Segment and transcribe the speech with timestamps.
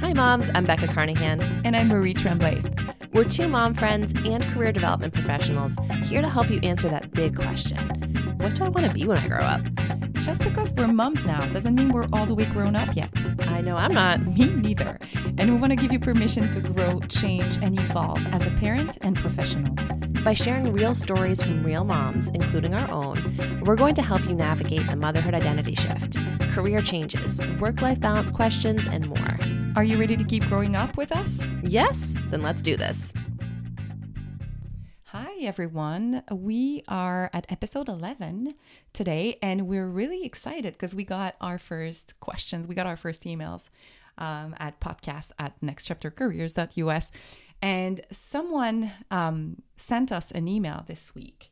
[0.00, 0.50] Hi, moms.
[0.54, 1.40] I'm Becca Carnahan.
[1.64, 2.62] And I'm Marie Tremblay.
[3.12, 7.36] We're two mom friends and career development professionals here to help you answer that big
[7.36, 9.62] question What do I want to be when I grow up?
[10.14, 13.10] Just because we're moms now doesn't mean we're all the way grown up yet.
[13.40, 14.20] I know I'm not.
[14.26, 14.98] Me neither.
[15.38, 18.98] And we want to give you permission to grow, change, and evolve as a parent
[19.02, 19.74] and professional.
[20.26, 24.34] By sharing real stories from real moms, including our own, we're going to help you
[24.34, 26.18] navigate the motherhood identity shift,
[26.50, 29.38] career changes, work life balance questions, and more.
[29.76, 31.46] Are you ready to keep growing up with us?
[31.62, 32.16] Yes?
[32.30, 33.12] Then let's do this.
[35.04, 36.24] Hi, everyone.
[36.32, 38.54] We are at episode 11
[38.94, 42.66] today, and we're really excited because we got our first questions.
[42.66, 43.68] We got our first emails
[44.18, 47.10] um, at podcast at nextchaptercareers.us.
[47.62, 51.50] And someone um, sent us an email this week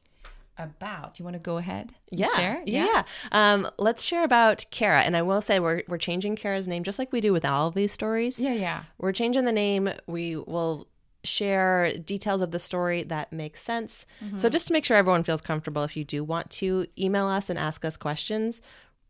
[0.58, 1.18] about.
[1.18, 1.94] You want to go ahead?
[2.10, 2.62] Yeah, share?
[2.66, 2.86] yeah.
[2.86, 3.02] yeah.
[3.32, 5.02] Um, let's share about Cara.
[5.02, 7.68] And I will say we're we're changing Cara's name just like we do with all
[7.68, 8.38] of these stories.
[8.38, 8.84] Yeah, yeah.
[8.98, 9.90] We're changing the name.
[10.06, 10.88] We will
[11.24, 14.06] share details of the story that make sense.
[14.22, 14.36] Mm-hmm.
[14.36, 17.48] So just to make sure everyone feels comfortable, if you do want to email us
[17.48, 18.60] and ask us questions,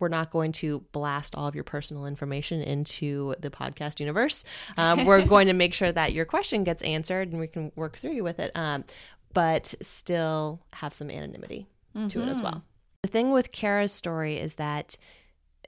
[0.05, 4.45] we're not going to blast all of your personal information into the podcast universe.
[4.77, 7.97] Um, we're going to make sure that your question gets answered and we can work
[7.97, 8.53] through you with it.
[8.55, 8.85] Um,
[9.33, 12.09] but still have some anonymity mm-hmm.
[12.09, 12.53] to it as well.
[12.53, 13.01] Mm-hmm.
[13.01, 14.99] The thing with Cara's story is that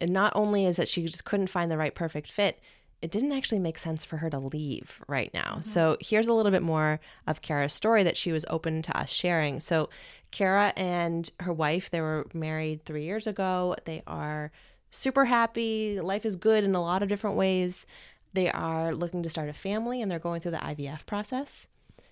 [0.02, 2.60] not only is that she just couldn't find the right perfect fit,
[3.02, 5.52] it didn't actually make sense for her to leave right now.
[5.52, 5.62] Mm-hmm.
[5.62, 9.10] So here's a little bit more of Cara's story that she was open to us
[9.10, 9.60] sharing.
[9.60, 9.90] So
[10.30, 13.76] Cara and her wife, they were married three years ago.
[13.84, 14.50] They are
[14.90, 16.00] super happy.
[16.00, 17.86] Life is good in a lot of different ways.
[18.32, 21.68] They are looking to start a family and they're going through the IVF process.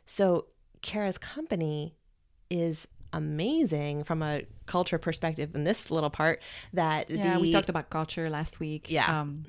[0.07, 0.47] So
[0.83, 1.95] Cara's company
[2.51, 7.69] is amazing from a culture perspective in this little part that yeah the, we talked
[7.69, 9.45] about culture last week yeah um,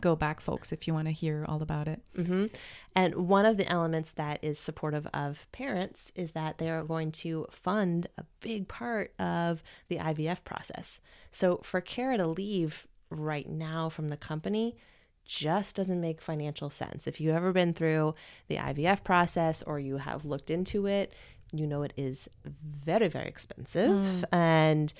[0.00, 2.46] go back folks if you want to hear all about it mm-hmm.
[2.94, 7.10] and one of the elements that is supportive of parents is that they are going
[7.10, 11.00] to fund a big part of the ivf process
[11.30, 14.76] so for cara to leave right now from the company
[15.26, 17.06] just doesn't make financial sense.
[17.06, 18.14] If you've ever been through
[18.46, 21.12] the IVF process or you have looked into it,
[21.52, 22.28] you know it is
[22.62, 23.90] very, very expensive.
[23.90, 24.24] Mm.
[24.32, 24.94] And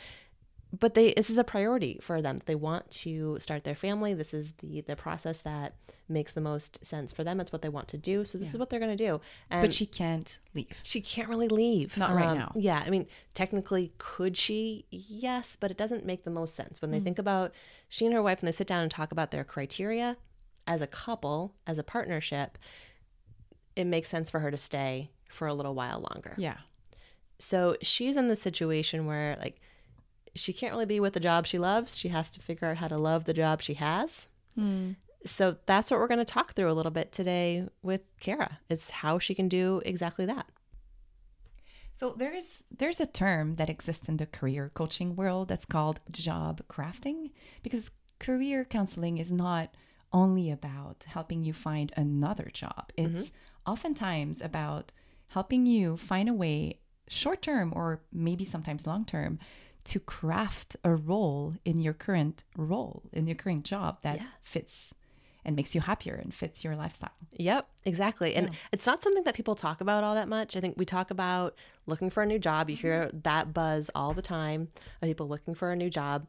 [0.78, 2.40] but they this is a priority for them.
[2.46, 4.14] They want to start their family.
[4.14, 5.74] This is the the process that
[6.08, 7.40] makes the most sense for them.
[7.40, 8.24] It's what they want to do.
[8.24, 8.52] So this yeah.
[8.52, 9.20] is what they're going to do.
[9.50, 10.80] And but she can't leave.
[10.82, 11.96] She can't really leave.
[11.96, 12.52] Not um, right now.
[12.54, 14.86] Yeah, I mean, technically could she?
[14.90, 17.04] Yes, but it doesn't make the most sense when they mm.
[17.04, 17.52] think about
[17.88, 20.16] she and her wife and they sit down and talk about their criteria
[20.66, 22.58] as a couple, as a partnership.
[23.74, 26.34] It makes sense for her to stay for a little while longer.
[26.36, 26.56] Yeah.
[27.38, 29.60] So she's in the situation where like
[30.36, 31.98] she can't really be with the job she loves.
[31.98, 34.28] She has to figure out how to love the job she has.
[34.58, 34.96] Mm.
[35.24, 38.90] So that's what we're going to talk through a little bit today with Cara is
[38.90, 40.46] how she can do exactly that.
[41.92, 46.60] So there's there's a term that exists in the career coaching world that's called job
[46.68, 47.30] crafting
[47.62, 49.74] because career counseling is not
[50.12, 52.92] only about helping you find another job.
[52.96, 53.72] It's mm-hmm.
[53.72, 54.92] oftentimes about
[55.28, 59.38] helping you find a way short term or maybe sometimes long term
[59.86, 64.26] to craft a role in your current role, in your current job that yeah.
[64.42, 64.92] fits
[65.44, 67.12] and makes you happier and fits your lifestyle.
[67.38, 68.34] Yep, exactly.
[68.34, 68.54] And yeah.
[68.72, 70.56] it's not something that people talk about all that much.
[70.56, 71.54] I think we talk about
[71.86, 72.68] looking for a new job.
[72.68, 73.20] You hear mm-hmm.
[73.22, 74.68] that buzz all the time
[75.00, 76.26] of people looking for a new job.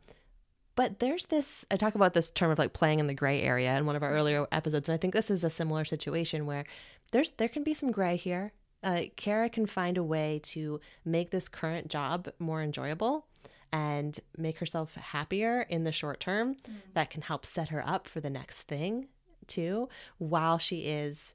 [0.76, 3.76] But there's this, I talk about this term of like playing in the gray area
[3.76, 4.88] in one of our earlier episodes.
[4.88, 6.66] And I think this is a similar situation where
[7.12, 8.54] there's, there can be some gray here.
[8.84, 13.26] Uh, Cara can find a way to make this current job more enjoyable
[13.72, 16.76] and make herself happier in the short term mm.
[16.94, 19.08] that can help set her up for the next thing
[19.48, 21.34] too while she is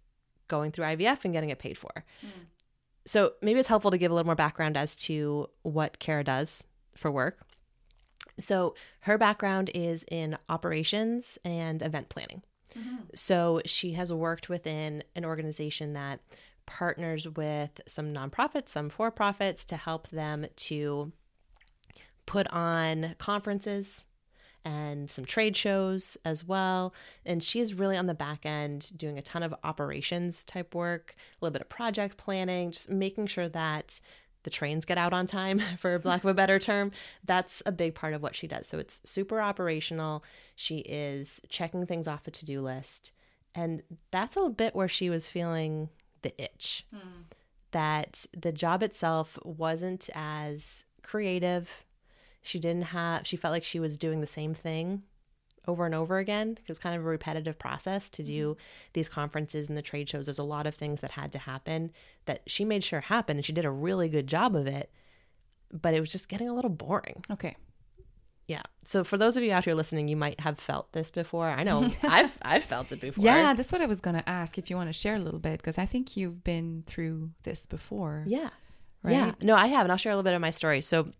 [0.48, 2.04] going through IVF and getting it paid for.
[2.24, 2.46] Mm.
[3.04, 6.64] So maybe it's helpful to give a little more background as to what Cara does
[6.94, 7.40] for work.
[8.38, 12.42] So her background is in operations and event planning.
[12.78, 12.96] Mm-hmm.
[13.14, 16.20] So she has worked within an organization that
[16.72, 21.12] partners with some nonprofits, some for profits to help them to
[22.24, 24.06] put on conferences
[24.64, 26.94] and some trade shows as well.
[27.26, 31.44] And she's really on the back end doing a ton of operations type work, a
[31.44, 34.00] little bit of project planning, just making sure that
[34.44, 36.90] the trains get out on time, for lack of a better term.
[37.24, 38.66] That's a big part of what she does.
[38.66, 40.24] So it's super operational.
[40.56, 43.12] She is checking things off a to do list.
[43.54, 45.90] And that's a bit where she was feeling
[46.22, 46.86] the itch.
[47.72, 51.70] That the job itself wasn't as creative.
[52.42, 55.02] She didn't have, she felt like she was doing the same thing
[55.66, 56.58] over and over again.
[56.60, 58.60] It was kind of a repetitive process to do mm-hmm.
[58.92, 60.26] these conferences and the trade shows.
[60.26, 61.92] There's a lot of things that had to happen
[62.26, 64.90] that she made sure happened and she did a really good job of it.
[65.72, 67.24] But it was just getting a little boring.
[67.30, 67.56] Okay.
[68.52, 68.62] Yeah.
[68.84, 71.48] So for those of you out here listening, you might have felt this before.
[71.48, 73.24] I know I've I've felt it before.
[73.24, 75.40] Yeah, that's what I was going to ask if you want to share a little
[75.40, 78.24] bit because I think you've been through this before.
[78.26, 78.50] Yeah.
[79.02, 79.12] Right?
[79.12, 79.32] Yeah.
[79.40, 80.82] No, I have, and I'll share a little bit of my story.
[80.82, 81.12] So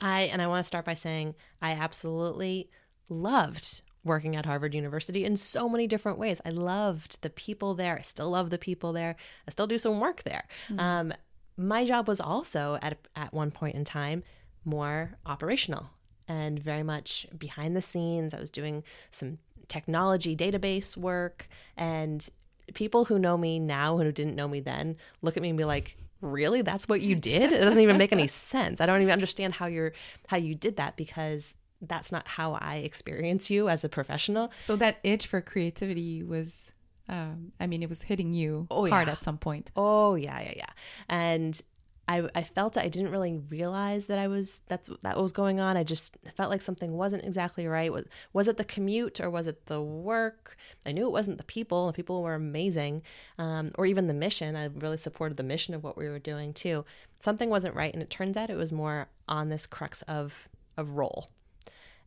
[0.00, 2.70] I and I want to start by saying I absolutely
[3.10, 6.40] loved working at Harvard University in so many different ways.
[6.46, 7.98] I loved the people there.
[7.98, 9.16] I still love the people there.
[9.46, 10.44] I still do some work there.
[10.78, 11.12] Um,
[11.58, 14.22] my job was also at at one point in time
[14.64, 15.90] more operational
[16.28, 18.34] and very much behind the scenes.
[18.34, 19.38] I was doing some
[19.68, 22.28] technology database work and
[22.74, 25.58] people who know me now and who didn't know me then look at me and
[25.58, 29.00] be like really that's what you did it doesn't even make any sense i don't
[29.02, 29.92] even understand how you're
[30.28, 34.76] how you did that because that's not how i experience you as a professional So
[34.76, 36.72] that itch for creativity was,
[37.08, 39.12] um, I mean, it was hitting you Oh, hard yeah.
[39.14, 39.70] at some point.
[39.76, 40.70] Oh yeah, yeah, yeah.
[41.08, 41.60] And
[42.06, 45.76] I I felt I didn't really realize that I was that's that was going on.
[45.76, 47.92] I just felt like something wasn't exactly right.
[47.92, 50.56] Was was it the commute or was it the work?
[50.84, 51.86] I knew it wasn't the people.
[51.86, 53.02] The people were amazing,
[53.38, 54.54] um, or even the mission.
[54.54, 56.84] I really supported the mission of what we were doing too.
[57.20, 60.92] Something wasn't right, and it turns out it was more on this crux of of
[60.92, 61.30] role.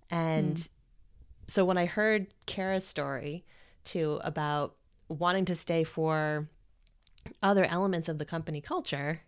[0.09, 0.69] And
[1.47, 3.45] so when I heard Cara's story
[3.83, 4.75] too about
[5.09, 6.49] wanting to stay for
[7.41, 9.21] other elements of the company culture,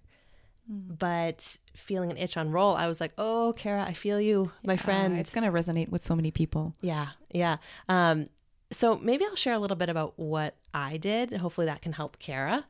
[0.69, 4.75] but feeling an itch on roll, I was like, "Oh, Cara, I feel you, my
[4.75, 6.73] Uh, friend." it's going to resonate with so many people.
[6.81, 7.57] yeah, yeah.
[7.87, 8.29] Um,
[8.71, 11.33] so maybe I'll share a little bit about what I did.
[11.33, 12.65] Hopefully, that can help Cara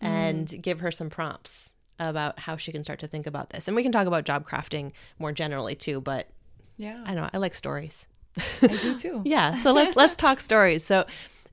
[0.00, 3.68] and give her some prompts about how she can start to think about this.
[3.68, 6.00] And we can talk about job crafting more generally too.
[6.00, 6.28] But
[6.76, 7.02] Yeah.
[7.06, 7.30] I know.
[7.32, 8.06] I like stories.
[8.60, 9.22] I do too.
[9.24, 9.60] Yeah.
[9.62, 10.84] So let's let's talk stories.
[10.84, 11.06] So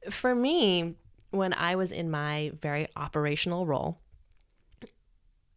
[0.10, 0.96] for me,
[1.30, 4.00] when I was in my very operational role,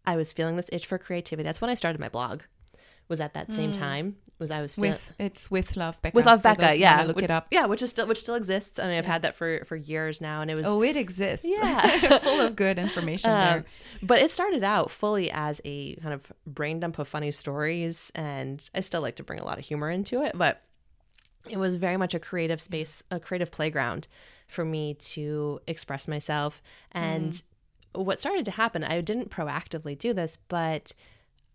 [0.07, 1.45] I was feeling this itch for creativity.
[1.45, 2.43] That's when I started my blog.
[3.09, 4.17] Was at that same time.
[4.39, 6.15] Was I was With it's with love Becca.
[6.17, 7.03] with Love Becca, yeah.
[7.03, 7.49] Look Which- it up.
[7.51, 8.79] Yeah, which is still which still exists.
[8.79, 11.47] I mean, I've had that for for years now, and it was Oh, it exists.
[11.47, 12.19] Yeah.
[12.21, 13.65] full of good information um, there.
[14.03, 18.69] but it started out fully as a kind of brain dump of funny stories, and
[18.75, 20.63] I still like to bring a lot of humor into it, but
[21.49, 24.09] it was very much a creative space, a creative playground
[24.49, 26.63] for me to express myself.
[26.93, 27.41] And
[27.95, 30.93] what started to happen, I didn't proactively do this, but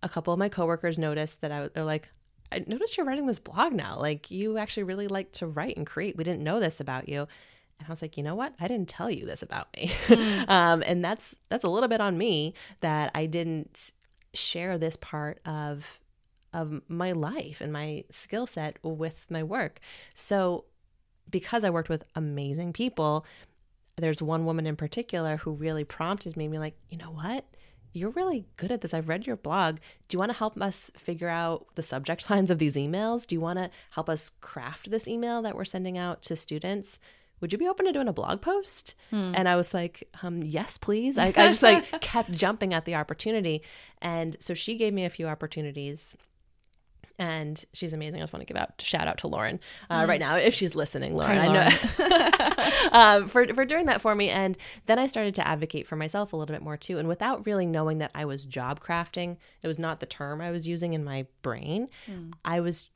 [0.01, 2.07] a couple of my coworkers noticed that I they're like,
[2.51, 3.99] I noticed you're writing this blog now.
[3.99, 6.17] Like you actually really like to write and create.
[6.17, 7.27] We didn't know this about you.
[7.79, 8.53] And I was like, you know what?
[8.59, 9.91] I didn't tell you this about me.
[10.47, 13.91] um, and that's that's a little bit on me that I didn't
[14.33, 15.99] share this part of
[16.53, 19.79] of my life and my skill set with my work.
[20.13, 20.65] So
[21.29, 23.25] because I worked with amazing people,
[23.99, 27.45] there's one woman in particular who really prompted me, be like, you know what?
[27.91, 28.93] You're really good at this.
[28.93, 29.77] I've read your blog.
[30.07, 33.25] Do you want to help us figure out the subject lines of these emails?
[33.25, 36.99] Do you want to help us craft this email that we're sending out to students?
[37.41, 38.95] Would you be open to doing a blog post?
[39.35, 41.17] And I was like, um, yes, please.
[41.17, 43.63] I, I just like kept jumping at the opportunity.
[44.01, 46.17] And so she gave me a few opportunities
[47.19, 48.15] and she's amazing.
[48.15, 50.73] I just want to give out shout out to Lauren uh, right now if she's
[50.73, 51.15] listening.
[51.15, 54.29] Lauren, Hi, I know um, for for doing that for me.
[54.29, 56.97] And then I started to advocate for myself a little bit more too.
[56.97, 60.49] And without really knowing that I was job crafting, it was not the term I
[60.49, 61.89] was using in my brain.
[62.45, 62.89] I was,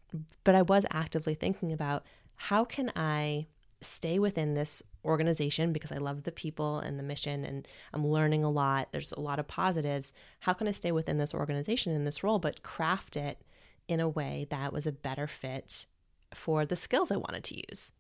[0.44, 2.04] but I was actively thinking about
[2.36, 3.48] how can I
[3.82, 8.46] stay within this organization because I love the people and the mission and I'm learning
[8.46, 8.88] a lot.
[8.94, 10.14] There's a lot of positives.
[10.40, 13.42] How can I stay within this organization in this role, but craft it
[13.88, 15.86] in a way that was a better fit
[16.34, 17.92] for the skills I wanted to use?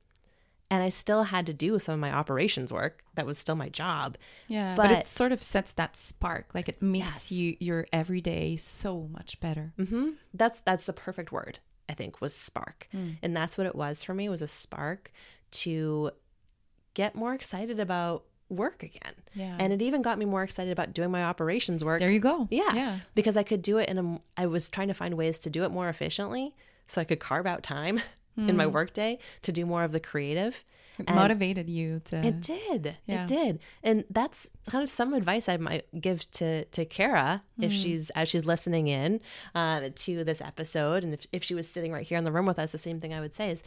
[0.71, 3.03] And I still had to do some of my operations work.
[3.13, 4.17] That was still my job.
[4.47, 6.49] Yeah, but, But- it sort of sets that spark.
[6.55, 7.31] Like it makes Yes.
[7.31, 9.73] you your everyday so much better.
[9.77, 11.59] hmm That's that's the perfect word.
[11.89, 14.29] I think was spark, and that's what it was for me.
[14.29, 15.11] Was a spark
[15.51, 16.11] to
[16.93, 18.23] get more excited about
[18.55, 19.13] work again.
[19.33, 19.55] Yeah.
[19.59, 21.99] And it even got me more excited about doing my operations work.
[21.99, 22.47] There you go.
[22.51, 22.73] Yeah.
[22.73, 22.99] Yeah.
[23.15, 25.63] Because I could do it in a, I was trying to find ways to do
[25.63, 26.55] it more efficiently
[26.87, 28.01] so I could carve out time
[28.37, 30.63] in my workday to do more of the creative.
[30.99, 32.97] It And- motivated you to It did.
[33.07, 33.23] Yeah.
[33.23, 33.59] It did.
[33.83, 38.29] And that's kind of some advice I might give to to Cara if she's as
[38.29, 39.19] she's listening in
[39.55, 42.45] uh, to this episode, and if if she was sitting right here in the room
[42.45, 43.63] with us, the same thing I would say is,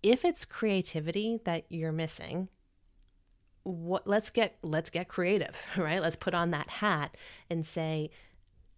[0.00, 2.48] if it's creativity that you're missing,
[3.68, 6.00] what let's get let's get creative, right?
[6.00, 7.16] Let's put on that hat
[7.50, 8.10] and say,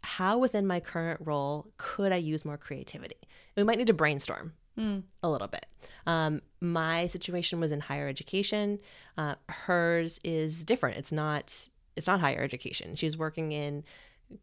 [0.03, 3.17] how within my current role could I use more creativity?
[3.57, 4.55] We might need to brainstorm
[5.23, 5.67] a little bit.
[6.07, 8.79] Um, my situation was in higher education.
[9.19, 10.97] Uh, hers is different.
[10.97, 11.69] It's not.
[11.97, 12.95] It's not higher education.
[12.97, 13.85] She's working in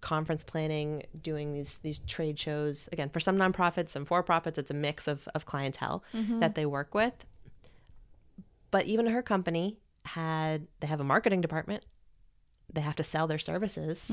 [0.01, 2.87] conference planning, doing these these trade shows.
[2.91, 6.03] Again, for some nonprofits, some for profits, it's a mix of of clientele
[6.39, 7.25] that they work with.
[8.69, 9.77] But even her company
[10.07, 11.83] had they have a marketing department.
[12.73, 14.09] They have to sell their services.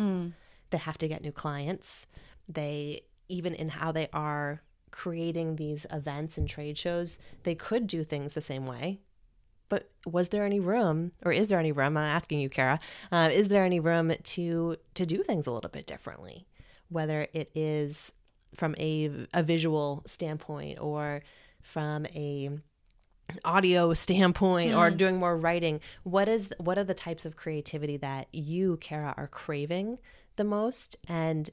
[0.71, 2.07] They have to get new clients.
[2.49, 8.05] They even in how they are creating these events and trade shows, they could do
[8.05, 9.01] things the same way.
[9.69, 11.97] But was there any room, or is there any room?
[11.97, 12.79] I'm asking you, Cara.
[13.11, 16.47] Uh, is there any room to to do things a little bit differently,
[16.91, 18.13] whether it is
[18.55, 21.23] from a a visual standpoint or
[21.63, 22.51] from a
[23.45, 24.97] audio standpoint or mm.
[24.97, 29.27] doing more writing what is what are the types of creativity that you cara are
[29.27, 29.99] craving
[30.37, 31.51] the most and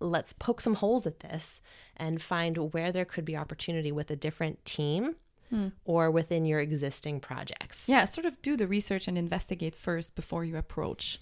[0.00, 1.60] let's poke some holes at this
[1.96, 5.16] and find where there could be opportunity with a different team
[5.48, 5.68] hmm.
[5.84, 10.44] or within your existing projects Yeah, sort of do the research and investigate first before
[10.44, 11.18] you approach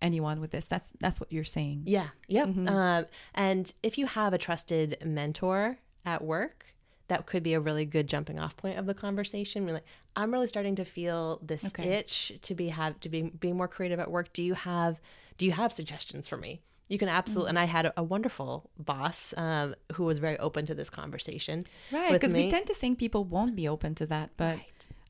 [0.00, 0.66] anyone with this.
[0.66, 1.82] That's that's what you're saying.
[1.86, 2.08] Yeah.
[2.28, 2.68] Yep.
[2.68, 6.66] Um, and if you have a trusted mentor at work,
[7.08, 9.66] that could be a really good jumping off point of the conversation.
[9.66, 9.84] Be like,
[10.16, 11.88] I'm really starting to feel this Okay.
[11.88, 14.32] itch to be have to be being more creative at work.
[14.32, 15.00] Do you have
[15.36, 16.60] do you have suggestions for me?
[16.88, 17.50] You can absolutely.
[17.50, 21.62] And I had a, a wonderful boss um, who was very open to this conversation.
[21.90, 24.64] Right, because we tend to think people won't be open to that, but Right.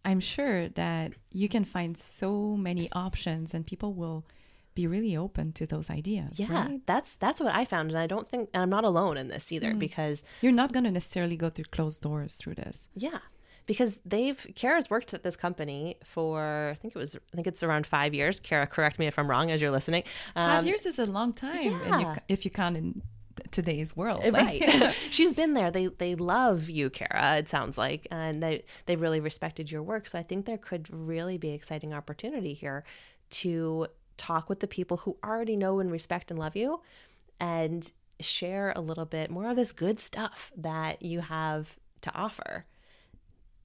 [0.04, 4.24] I'm sure that you can find so many options and people will
[4.74, 6.38] be really open to those ideas.
[6.38, 6.80] Yeah, right?
[6.86, 9.52] that's that's what I found, and I don't think and I'm not alone in this
[9.52, 12.88] either because You're not going to necessarily go through closed doors through this.
[12.94, 13.18] Yeah.
[13.66, 17.62] Because they've Cara's worked at this company for I think it was I think it's
[17.62, 18.38] around five years.
[18.40, 20.02] Cara, correct me if I'm wrong as you're listening.
[20.34, 23.00] Five Um, years is a long time and you, if you count in
[23.50, 24.22] today's world.
[24.32, 24.94] right.
[25.10, 25.70] She's been there.
[25.70, 27.36] They they love you, Cara.
[27.38, 30.08] It sounds like, and they they really respected your work.
[30.08, 32.84] So I think there could really be exciting opportunity here
[33.30, 36.80] to talk with the people who already know and respect and love you,
[37.40, 42.64] and share a little bit more of this good stuff that you have to offer.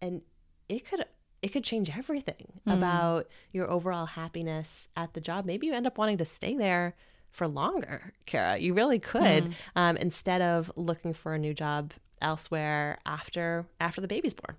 [0.02, 0.22] And
[0.68, 1.06] it could
[1.42, 5.46] it could change everything about your overall happiness at the job.
[5.46, 6.96] Maybe you end up wanting to stay there
[7.32, 8.58] for longer, Cara.
[8.58, 14.08] You really could, um, instead of looking for a new job elsewhere after after the
[14.08, 14.58] baby's born.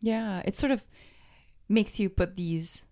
[0.00, 0.84] Yeah, it sort of
[1.68, 2.84] makes you put these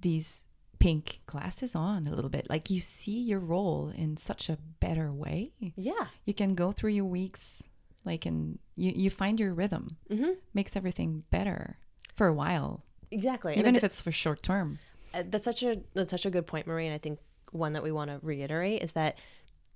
[0.00, 0.44] these
[0.80, 2.48] pink glasses on a little bit.
[2.50, 5.52] Like you see your role in such a better way.
[5.76, 7.62] Yeah, You can go through your weeks
[8.04, 9.96] like and you you find your rhythm.
[10.10, 10.36] Mhm.
[10.54, 11.78] Makes everything better
[12.16, 13.52] for a while, exactly.
[13.52, 14.78] And even it- if it's for short term.
[15.14, 16.86] uh, that's such a that's such a good point, Marie.
[16.86, 17.20] And I think
[17.52, 19.16] one that we want to reiterate is that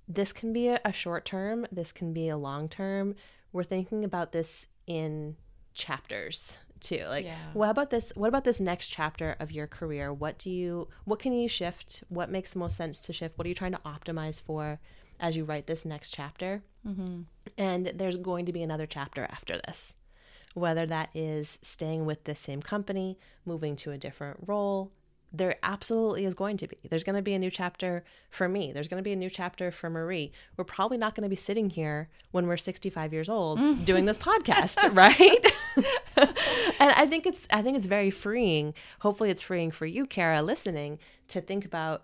[0.07, 1.65] this can be a, a short term.
[1.71, 3.15] This can be a long term.
[3.53, 5.35] We're thinking about this in
[5.73, 7.03] chapters too.
[7.07, 7.37] Like, Yeah.
[7.53, 8.11] what about this?
[8.15, 10.13] What about this next chapter of your career?
[10.13, 10.87] What do you?
[11.03, 12.03] What can you shift?
[12.09, 13.37] What makes most sense to shift?
[13.37, 14.79] What are you trying to optimize for
[15.19, 16.63] as you write this next chapter?
[16.87, 17.21] Mm-hmm.
[17.57, 19.95] And there's going to be another chapter after this.
[20.53, 24.91] Whether that is staying with the same company, moving to a different role,
[25.37, 26.77] there absolutely is going to be.
[26.89, 28.71] There's going to be a new chapter for me.
[28.71, 30.31] There's going to be a new chapter for Marie.
[30.57, 33.83] We're probably not going to be sitting here when we're 65 years old mm.
[33.85, 35.45] doing this podcast, right?
[36.17, 38.73] and I think it's I think it's very freeing.
[38.99, 40.99] Hopefully it's freeing for you, Cara, listening
[41.29, 42.03] to think about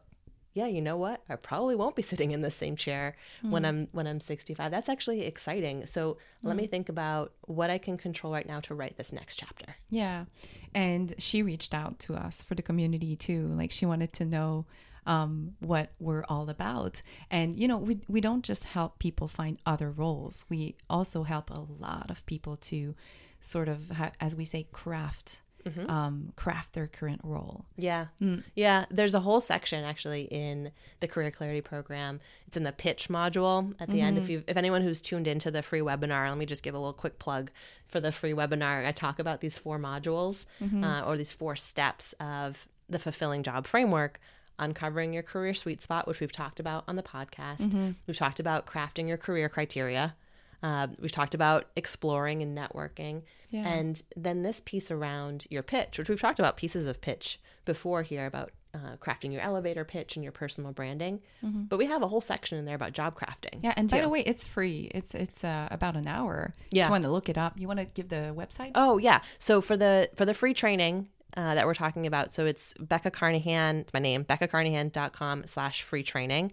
[0.54, 1.22] yeah, you know what?
[1.30, 4.72] I probably won't be sitting in the same chair when I'm when I'm 65.
[4.72, 5.86] That's actually exciting.
[5.86, 9.38] So let me think about what I can control right now to write this next
[9.38, 9.76] chapter.
[9.90, 10.26] Yeah.
[10.74, 13.48] And she reached out to us for the community too.
[13.48, 14.66] Like she wanted to know
[15.06, 17.02] um, what we're all about.
[17.30, 21.50] And, you know, we, we don't just help people find other roles, we also help
[21.50, 22.96] a lot of people to
[23.40, 25.42] sort of, as we say, craft.
[25.66, 25.90] Mm-hmm.
[25.90, 27.66] Um, craft their current role.
[27.78, 28.08] Yeah.
[28.22, 28.44] Mm.
[28.56, 28.86] Yeah.
[28.90, 32.20] There's a whole section actually in the Career Clarity program.
[32.48, 34.18] It's in the pitch module at the end.
[34.18, 34.32] If mm-hmm.
[34.32, 36.94] you if anyone who's tuned into the free webinar, let me just give a little
[36.94, 37.52] quick plug
[37.88, 38.86] for the free webinar.
[38.86, 40.84] I talk about these four modules mm-hmm.
[40.84, 44.20] uh, or these four steps of the fulfilling job framework.
[44.60, 47.96] Uncovering your career sweet spot, which we've talked about on the podcast.
[48.06, 50.16] We've talked about crafting your career criteria.
[50.64, 53.24] Uh, we've talked about exploring and networking.
[53.50, 53.68] Yeah.
[53.68, 58.04] And then this piece around your pitch, which we've talked about pieces of pitch before
[58.04, 61.20] here about uh, crafting your elevator pitch and your personal branding.
[61.42, 63.60] But we have a whole section in there about job crafting.
[63.62, 64.90] Yeah, and by the way, it's free.
[64.96, 66.54] It's it's uh, about an hour.
[66.58, 66.86] If Yeah.
[66.86, 67.60] you want to look it up.
[67.60, 68.72] You want to give the website?
[68.76, 69.22] Oh yeah.
[69.40, 73.12] So for the for the free training uh, that we're talking about, so it's Becca
[73.12, 73.78] Carnahan.
[73.78, 76.52] It's my name, BeccaCarnahan.com slash free training.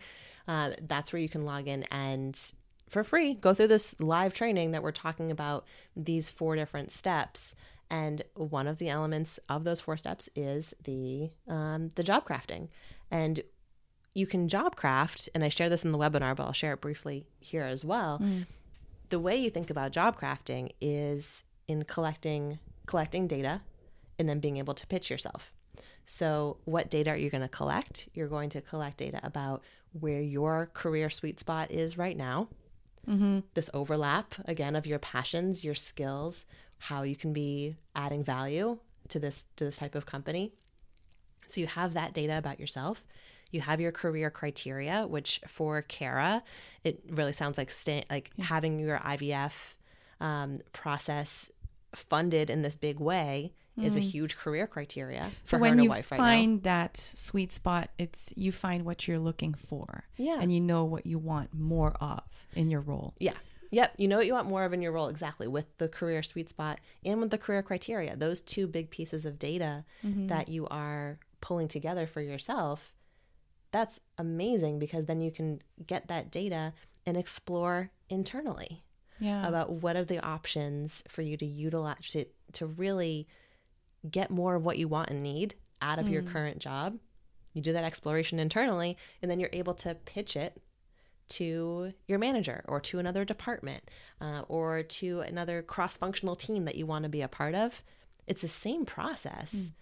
[0.49, 2.39] Uh, that's where you can log in and
[2.89, 3.35] for free.
[3.35, 5.65] Go through this live training that we're talking about
[5.97, 7.55] these four different steps.
[7.91, 12.69] And one of the elements of those four steps is the um, the job crafting.
[13.11, 13.43] And
[14.15, 16.81] you can job craft, and I share this in the webinar, but I'll share it
[16.81, 18.19] briefly here as well.
[18.23, 18.47] Mm.
[19.09, 23.61] The way you think about job crafting is in collecting collecting data
[24.19, 25.53] and then being able to pitch yourself.
[26.05, 28.09] So, what data are you going to collect?
[28.15, 32.49] You're going to collect data about where your career sweet spot is right now.
[33.09, 33.41] Mm-hmm.
[33.55, 36.45] This overlap, again, of your passions, your skills,
[36.79, 40.53] how you can be adding value to this to this type of company.
[41.47, 43.03] So you have that data about yourself.
[43.51, 46.43] You have your career criteria, which for Cara,
[46.85, 48.45] it really sounds like sta- like yeah.
[48.45, 49.53] having your IVF
[50.21, 51.51] um, process
[51.95, 53.85] funded in this big way mm.
[53.85, 54.09] is a mm-hmm.
[54.09, 56.71] huge career criteria for so when you right find now.
[56.71, 61.07] that sweet spot it's you find what you're looking for yeah and you know what
[61.07, 62.23] you want more of
[62.55, 63.35] in your role yeah
[63.71, 66.23] Yep, you know what you want more of in your role exactly with the career
[66.23, 68.17] sweet spot and with the career criteria.
[68.17, 70.29] Those two big pieces of data mm-hmm.
[70.29, 72.93] that you are pulling together for yourself.
[73.71, 76.73] That's amazing because then you can get that data
[77.05, 78.85] and explore internally
[79.19, 79.47] yeah.
[79.47, 83.29] about what are the options for you to utilize to, to really
[84.09, 86.13] get more of what you want and need out of mm.
[86.13, 86.99] your current job.
[87.55, 90.61] You do that exploration internally, and then you're able to pitch it
[91.31, 93.85] to your manager or to another department
[94.21, 97.83] uh, or to another cross functional team that you want to be a part of.
[98.27, 99.73] It's the same process, mm.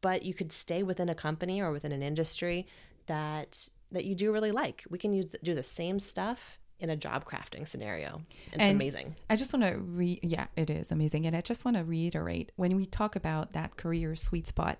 [0.00, 2.66] but you could stay within a company or within an industry
[3.06, 4.84] that that you do really like.
[4.90, 8.22] We can use, do the same stuff in a job crafting scenario.
[8.48, 9.16] It's and amazing.
[9.30, 11.26] I just want to re yeah, it is amazing.
[11.26, 14.78] And I just want to reiterate when we talk about that career sweet spot,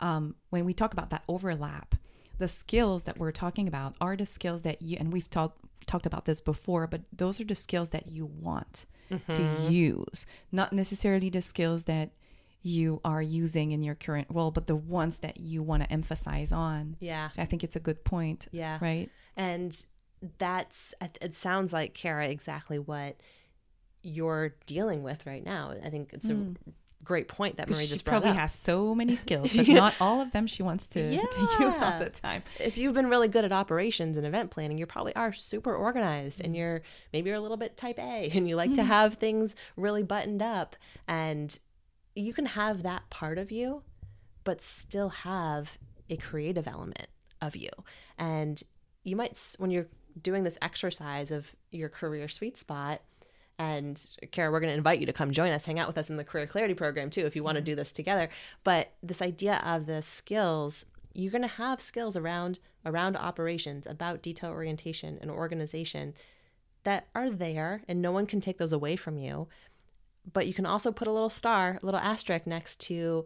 [0.00, 1.94] um, when we talk about that overlap,
[2.38, 6.06] the skills that we're talking about are the skills that you and we've talked talked
[6.06, 9.32] about this before, but those are the skills that you want mm-hmm.
[9.32, 12.10] to use, not necessarily the skills that
[12.62, 16.52] you are using in your current role, but the ones that you want to emphasize
[16.52, 16.96] on.
[17.00, 17.30] Yeah.
[17.38, 18.48] I think it's a good point.
[18.52, 18.78] Yeah.
[18.80, 19.10] Right.
[19.36, 19.74] And
[20.38, 23.16] that's it sounds like Cara exactly what
[24.02, 25.74] you're dealing with right now.
[25.82, 26.54] I think it's mm.
[26.54, 26.70] a
[27.04, 28.36] great point that Marie just probably up.
[28.36, 31.22] has so many skills, but not all of them she wants to, yeah.
[31.22, 32.42] to, use all the time.
[32.60, 36.40] If you've been really good at operations and event planning, you probably are super organized,
[36.40, 36.46] mm.
[36.46, 38.76] and you're maybe you're a little bit type A, and you like mm.
[38.76, 40.76] to have things really buttoned up,
[41.06, 41.58] and
[42.14, 43.82] you can have that part of you,
[44.44, 45.78] but still have
[46.10, 47.08] a creative element
[47.40, 47.70] of you,
[48.18, 48.62] and
[49.04, 49.86] you might when you're
[50.22, 53.02] doing this exercise of your career sweet spot.
[53.58, 54.00] And
[54.30, 56.16] Cara, we're going to invite you to come join us, hang out with us in
[56.16, 58.28] the Career Clarity program too, if you want to do this together.
[58.62, 64.22] But this idea of the skills, you're going to have skills around around operations, about
[64.22, 66.14] detail orientation and organization
[66.84, 69.48] that are there, and no one can take those away from you.
[70.32, 73.24] But you can also put a little star, a little asterisk next to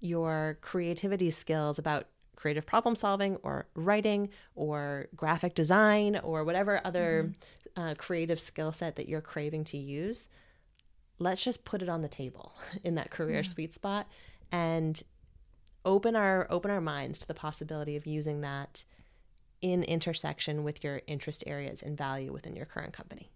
[0.00, 2.06] your creativity skills about
[2.42, 7.30] creative problem solving or writing or graphic design or whatever other
[7.76, 7.80] mm-hmm.
[7.80, 10.26] uh, creative skill set that you're craving to use
[11.20, 12.52] let's just put it on the table
[12.82, 13.42] in that career yeah.
[13.42, 14.08] sweet spot
[14.50, 15.04] and
[15.84, 18.82] open our open our minds to the possibility of using that
[19.60, 23.30] in intersection with your interest areas and value within your current company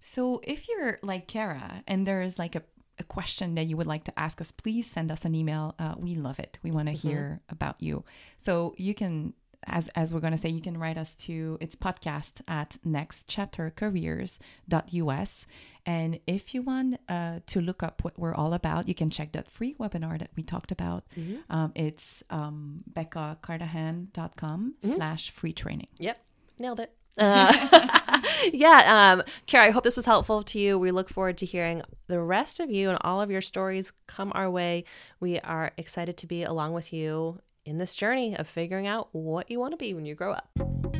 [0.00, 2.62] so if you're like Cara and there is like a
[2.98, 5.74] a question that you would like to ask us, please send us an email.
[5.78, 6.58] Uh, we love it.
[6.62, 7.08] We want to mm-hmm.
[7.08, 8.04] hear about you.
[8.38, 9.32] So you can,
[9.66, 15.46] as as we're going to say, you can write us to it's podcast at nextchaptercareers.us.
[15.86, 19.32] And if you want uh, to look up what we're all about, you can check
[19.32, 21.04] that free webinar that we talked about.
[21.16, 21.36] Mm-hmm.
[21.50, 24.94] Um, it's um, beccacarnahan.com mm-hmm.
[24.94, 25.88] slash free training.
[25.98, 26.18] Yep.
[26.58, 26.92] Nailed it.
[27.18, 28.00] Uh,
[28.52, 30.78] yeah, um, Cara, I hope this was helpful to you.
[30.78, 34.32] We look forward to hearing the rest of you and all of your stories come
[34.34, 34.84] our way.
[35.20, 39.50] We are excited to be along with you in this journey of figuring out what
[39.50, 40.93] you want to be when you grow up.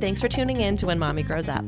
[0.00, 1.64] Thanks for tuning in to When Mommy Grows Up.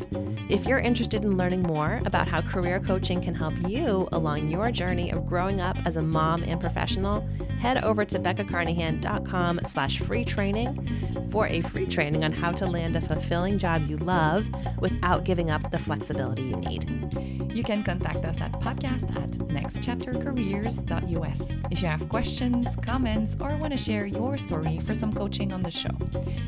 [0.49, 4.71] If you're interested in learning more about how career coaching can help you along your
[4.71, 7.27] journey of growing up as a mom and professional,
[7.59, 12.95] head over to beccacarnahan.com slash free training for a free training on how to land
[12.95, 14.47] a fulfilling job you love
[14.79, 17.30] without giving up the flexibility you need.
[17.53, 23.73] You can contact us at podcast at nextchaptercareers.us if you have questions, comments, or want
[23.73, 25.91] to share your story for some coaching on the show.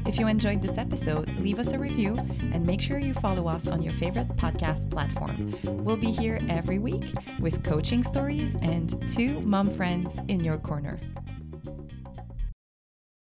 [0.07, 2.17] If you enjoyed this episode, leave us a review
[2.53, 5.53] and make sure you follow us on your favorite podcast platform.
[5.65, 11.01] We'll be here every week with coaching stories and two mom friends in your corner.